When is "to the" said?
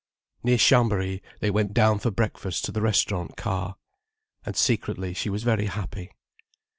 2.65-2.81